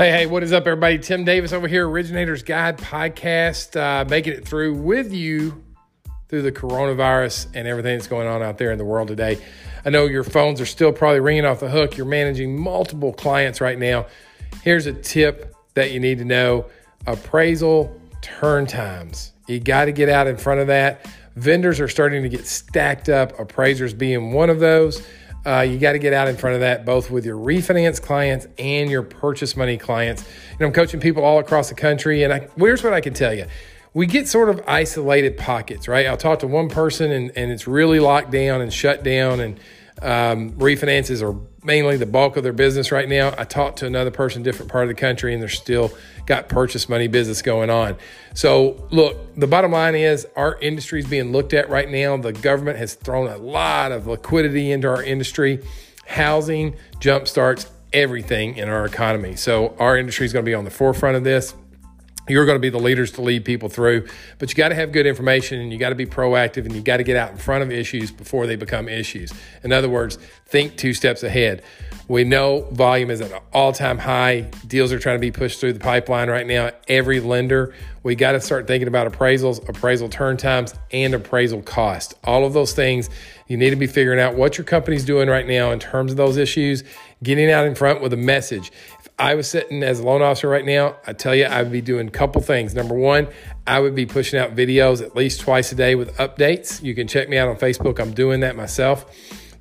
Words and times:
Hey, 0.00 0.10
hey, 0.12 0.26
what 0.26 0.42
is 0.42 0.54
up, 0.54 0.66
everybody? 0.66 0.98
Tim 0.98 1.26
Davis 1.26 1.52
over 1.52 1.68
here, 1.68 1.86
Originator's 1.86 2.42
Guide 2.42 2.78
podcast, 2.78 3.78
uh, 3.78 4.06
making 4.08 4.32
it 4.32 4.48
through 4.48 4.72
with 4.76 5.12
you 5.12 5.62
through 6.30 6.40
the 6.40 6.50
coronavirus 6.50 7.48
and 7.52 7.68
everything 7.68 7.98
that's 7.98 8.08
going 8.08 8.26
on 8.26 8.42
out 8.42 8.56
there 8.56 8.72
in 8.72 8.78
the 8.78 8.84
world 8.86 9.08
today. 9.08 9.38
I 9.84 9.90
know 9.90 10.06
your 10.06 10.24
phones 10.24 10.58
are 10.58 10.64
still 10.64 10.90
probably 10.90 11.20
ringing 11.20 11.44
off 11.44 11.60
the 11.60 11.68
hook. 11.68 11.98
You're 11.98 12.06
managing 12.06 12.58
multiple 12.58 13.12
clients 13.12 13.60
right 13.60 13.78
now. 13.78 14.06
Here's 14.62 14.86
a 14.86 14.94
tip 14.94 15.54
that 15.74 15.90
you 15.92 16.00
need 16.00 16.16
to 16.16 16.24
know 16.24 16.64
appraisal 17.06 17.94
turn 18.22 18.64
times. 18.64 19.34
You 19.48 19.60
got 19.60 19.84
to 19.84 19.92
get 19.92 20.08
out 20.08 20.26
in 20.26 20.38
front 20.38 20.60
of 20.60 20.68
that. 20.68 21.10
Vendors 21.36 21.78
are 21.78 21.88
starting 21.88 22.22
to 22.22 22.30
get 22.30 22.46
stacked 22.46 23.10
up, 23.10 23.38
appraisers 23.38 23.92
being 23.92 24.32
one 24.32 24.48
of 24.48 24.60
those. 24.60 25.06
Uh, 25.46 25.60
you 25.60 25.78
got 25.78 25.92
to 25.92 25.98
get 25.98 26.12
out 26.12 26.28
in 26.28 26.36
front 26.36 26.54
of 26.54 26.60
that 26.60 26.84
both 26.84 27.10
with 27.10 27.24
your 27.24 27.36
refinance 27.36 28.00
clients 28.00 28.46
and 28.58 28.90
your 28.90 29.02
purchase 29.02 29.56
money 29.56 29.78
clients. 29.78 30.24
And 30.52 30.62
I'm 30.62 30.72
coaching 30.72 31.00
people 31.00 31.24
all 31.24 31.38
across 31.38 31.68
the 31.68 31.74
country. 31.74 32.22
And 32.22 32.32
I, 32.32 32.48
here's 32.56 32.84
what 32.84 32.92
I 32.92 33.00
can 33.00 33.14
tell 33.14 33.32
you 33.32 33.46
we 33.92 34.06
get 34.06 34.28
sort 34.28 34.48
of 34.48 34.62
isolated 34.68 35.36
pockets, 35.36 35.88
right? 35.88 36.06
I'll 36.06 36.16
talk 36.16 36.40
to 36.40 36.46
one 36.46 36.68
person 36.68 37.10
and, 37.10 37.32
and 37.34 37.50
it's 37.50 37.66
really 37.66 37.98
locked 37.98 38.30
down 38.30 38.60
and 38.60 38.72
shut 38.72 39.02
down, 39.02 39.40
and 39.40 39.58
um, 40.02 40.52
refinances 40.52 41.22
are 41.22 41.38
mainly 41.62 41.96
the 41.96 42.06
bulk 42.06 42.36
of 42.36 42.42
their 42.42 42.52
business 42.52 42.90
right 42.90 43.08
now. 43.08 43.34
I 43.36 43.44
talked 43.44 43.80
to 43.80 43.86
another 43.86 44.10
person, 44.10 44.42
different 44.42 44.70
part 44.70 44.84
of 44.84 44.88
the 44.88 44.94
country, 44.94 45.34
and 45.34 45.42
they're 45.42 45.48
still 45.48 45.92
got 46.26 46.48
purchase 46.48 46.88
money 46.88 47.06
business 47.06 47.42
going 47.42 47.70
on. 47.70 47.96
So, 48.34 48.86
look, 48.90 49.34
the 49.36 49.46
bottom 49.46 49.72
line 49.72 49.94
is 49.94 50.26
our 50.36 50.58
industry 50.60 51.00
is 51.00 51.06
being 51.06 51.32
looked 51.32 51.52
at 51.52 51.68
right 51.68 51.88
now. 51.88 52.16
The 52.16 52.32
government 52.32 52.78
has 52.78 52.94
thrown 52.94 53.28
a 53.28 53.36
lot 53.36 53.92
of 53.92 54.06
liquidity 54.06 54.72
into 54.72 54.88
our 54.88 55.02
industry. 55.02 55.62
Housing 56.06 56.76
jump 56.98 57.28
starts 57.28 57.70
everything 57.92 58.56
in 58.56 58.68
our 58.68 58.86
economy. 58.86 59.36
So, 59.36 59.76
our 59.78 59.98
industry 59.98 60.26
is 60.26 60.32
going 60.32 60.44
to 60.44 60.48
be 60.48 60.54
on 60.54 60.64
the 60.64 60.70
forefront 60.70 61.16
of 61.16 61.24
this. 61.24 61.54
You're 62.28 62.44
going 62.44 62.56
to 62.56 62.60
be 62.60 62.70
the 62.70 62.78
leaders 62.78 63.10
to 63.12 63.22
lead 63.22 63.44
people 63.44 63.68
through, 63.68 64.06
but 64.38 64.50
you 64.50 64.54
got 64.54 64.68
to 64.68 64.74
have 64.74 64.92
good 64.92 65.06
information 65.06 65.60
and 65.60 65.72
you 65.72 65.78
got 65.78 65.88
to 65.88 65.94
be 65.94 66.06
proactive 66.06 66.64
and 66.64 66.74
you 66.74 66.80
got 66.80 66.98
to 66.98 67.02
get 67.02 67.16
out 67.16 67.32
in 67.32 67.38
front 67.38 67.62
of 67.62 67.72
issues 67.72 68.10
before 68.10 68.46
they 68.46 68.56
become 68.56 68.88
issues. 68.88 69.32
In 69.64 69.72
other 69.72 69.88
words, 69.88 70.18
think 70.46 70.76
two 70.76 70.94
steps 70.94 71.22
ahead. 71.22 71.62
We 72.10 72.24
know 72.24 72.62
volume 72.72 73.08
is 73.10 73.20
at 73.20 73.30
an 73.30 73.38
all 73.52 73.72
time 73.72 73.98
high. 73.98 74.50
Deals 74.66 74.92
are 74.92 74.98
trying 74.98 75.16
to 75.16 75.20
be 75.20 75.30
pushed 75.30 75.60
through 75.60 75.74
the 75.74 75.80
pipeline 75.80 76.28
right 76.28 76.44
now. 76.44 76.72
Every 76.88 77.20
lender, 77.20 77.72
we 78.02 78.16
got 78.16 78.32
to 78.32 78.40
start 78.40 78.66
thinking 78.66 78.88
about 78.88 79.10
appraisals, 79.12 79.68
appraisal 79.68 80.08
turn 80.08 80.36
times, 80.36 80.74
and 80.90 81.14
appraisal 81.14 81.62
cost. 81.62 82.14
All 82.24 82.44
of 82.44 82.52
those 82.52 82.72
things, 82.72 83.10
you 83.46 83.56
need 83.56 83.70
to 83.70 83.76
be 83.76 83.86
figuring 83.86 84.18
out 84.18 84.34
what 84.34 84.58
your 84.58 84.64
company's 84.64 85.04
doing 85.04 85.28
right 85.28 85.46
now 85.46 85.70
in 85.70 85.78
terms 85.78 86.10
of 86.10 86.16
those 86.16 86.36
issues, 86.36 86.82
getting 87.22 87.48
out 87.48 87.64
in 87.64 87.76
front 87.76 88.00
with 88.00 88.12
a 88.12 88.16
message. 88.16 88.72
I 89.20 89.34
was 89.34 89.50
sitting 89.50 89.82
as 89.82 90.00
a 90.00 90.02
loan 90.02 90.22
officer 90.22 90.48
right 90.48 90.64
now, 90.64 90.96
I 91.06 91.12
tell 91.12 91.34
you, 91.34 91.44
I 91.44 91.62
would 91.62 91.70
be 91.70 91.82
doing 91.82 92.08
a 92.08 92.10
couple 92.10 92.40
things. 92.40 92.74
Number 92.74 92.94
one, 92.94 93.28
I 93.66 93.78
would 93.78 93.94
be 93.94 94.06
pushing 94.06 94.40
out 94.40 94.56
videos 94.56 95.02
at 95.02 95.14
least 95.14 95.42
twice 95.42 95.70
a 95.72 95.74
day 95.74 95.94
with 95.94 96.16
updates. 96.16 96.82
You 96.82 96.94
can 96.94 97.06
check 97.06 97.28
me 97.28 97.36
out 97.36 97.46
on 97.46 97.56
Facebook. 97.56 98.00
I'm 98.00 98.14
doing 98.14 98.40
that 98.40 98.56
myself. 98.56 99.04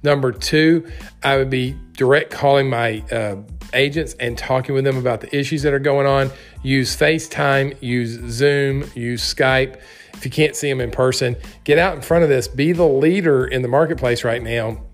Number 0.01 0.31
two, 0.31 0.89
I 1.23 1.35
would 1.35 1.49
be 1.49 1.75
direct 1.91 2.31
calling 2.31 2.69
my 2.69 3.03
uh, 3.11 3.35
agents 3.73 4.13
and 4.13 4.37
talking 4.37 4.73
with 4.73 4.85
them 4.85 4.95
about 4.95 5.19
the 5.19 5.37
issues 5.37 5.63
that 5.63 5.73
are 5.73 5.79
going 5.79 6.07
on. 6.07 6.31
Use 6.63 6.95
FaceTime, 6.95 7.83
use 7.83 8.11
Zoom, 8.31 8.89
use 8.95 9.21
Skype. 9.21 9.81
If 10.13 10.23
you 10.23 10.31
can't 10.31 10.55
see 10.55 10.69
them 10.69 10.79
in 10.79 10.89
person, 10.89 11.35
get 11.65 11.77
out 11.77 11.95
in 11.95 12.01
front 12.01 12.23
of 12.23 12.29
this. 12.29 12.47
Be 12.47 12.71
the 12.71 12.87
leader 12.87 13.45
in 13.45 13.61
the 13.61 13.67
marketplace 13.67 14.23
right 14.23 14.41
now 14.41 14.85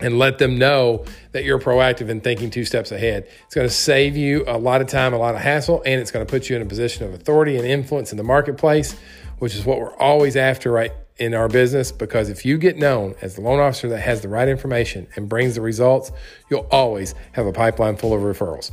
and 0.00 0.18
let 0.18 0.38
them 0.38 0.58
know 0.58 1.04
that 1.32 1.44
you're 1.44 1.58
proactive 1.58 2.08
and 2.08 2.22
thinking 2.22 2.50
two 2.50 2.64
steps 2.64 2.92
ahead. 2.92 3.26
It's 3.44 3.54
going 3.54 3.68
to 3.68 3.74
save 3.74 4.16
you 4.16 4.44
a 4.46 4.58
lot 4.58 4.80
of 4.80 4.86
time, 4.86 5.12
a 5.12 5.18
lot 5.18 5.34
of 5.34 5.40
hassle, 5.40 5.82
and 5.84 6.00
it's 6.00 6.10
going 6.10 6.24
to 6.24 6.30
put 6.30 6.48
you 6.48 6.56
in 6.56 6.62
a 6.62 6.66
position 6.66 7.04
of 7.04 7.14
authority 7.14 7.56
and 7.56 7.66
influence 7.66 8.10
in 8.12 8.18
the 8.18 8.24
marketplace, 8.24 8.96
which 9.38 9.54
is 9.54 9.64
what 9.64 9.78
we're 9.78 9.96
always 9.96 10.36
after 10.36 10.70
right 10.70 10.92
in 11.20 11.34
our 11.34 11.48
business 11.48 11.92
because 11.92 12.30
if 12.30 12.44
you 12.44 12.58
get 12.58 12.78
known 12.78 13.14
as 13.20 13.36
the 13.36 13.42
loan 13.42 13.60
officer 13.60 13.88
that 13.90 14.00
has 14.00 14.22
the 14.22 14.28
right 14.28 14.48
information 14.48 15.06
and 15.14 15.28
brings 15.28 15.54
the 15.54 15.60
results, 15.60 16.10
you'll 16.48 16.66
always 16.70 17.14
have 17.32 17.46
a 17.46 17.52
pipeline 17.52 17.96
full 17.96 18.14
of 18.14 18.22
referrals. 18.22 18.70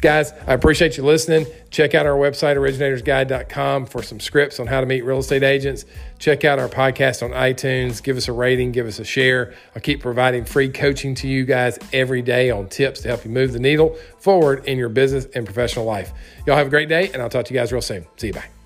Guys, 0.00 0.32
I 0.46 0.52
appreciate 0.52 0.96
you 0.96 1.04
listening. 1.04 1.46
Check 1.70 1.94
out 1.94 2.04
our 2.04 2.16
website, 2.16 2.56
originatorsguide.com, 2.56 3.86
for 3.86 4.02
some 4.02 4.18
scripts 4.18 4.58
on 4.58 4.66
how 4.66 4.80
to 4.80 4.86
meet 4.86 5.02
real 5.02 5.18
estate 5.18 5.44
agents. 5.44 5.84
Check 6.18 6.44
out 6.44 6.58
our 6.58 6.68
podcast 6.68 7.22
on 7.22 7.30
iTunes. 7.30 8.02
Give 8.02 8.16
us 8.16 8.28
a 8.28 8.32
rating, 8.32 8.72
give 8.72 8.86
us 8.86 8.98
a 8.98 9.04
share. 9.04 9.54
I'll 9.74 9.80
keep 9.80 10.00
providing 10.00 10.44
free 10.44 10.68
coaching 10.68 11.14
to 11.16 11.28
you 11.28 11.44
guys 11.46 11.78
every 11.92 12.22
day 12.22 12.50
on 12.50 12.68
tips 12.68 13.00
to 13.02 13.08
help 13.08 13.24
you 13.24 13.30
move 13.30 13.52
the 13.52 13.60
needle 13.60 13.96
forward 14.18 14.64
in 14.66 14.78
your 14.78 14.88
business 14.88 15.26
and 15.34 15.46
professional 15.46 15.84
life. 15.84 16.12
Y'all 16.44 16.56
have 16.56 16.66
a 16.66 16.70
great 16.70 16.88
day, 16.88 17.10
and 17.12 17.22
I'll 17.22 17.30
talk 17.30 17.46
to 17.46 17.54
you 17.54 17.60
guys 17.60 17.72
real 17.72 17.80
soon. 17.80 18.04
See 18.16 18.26
you. 18.26 18.32
Bye. 18.34 18.63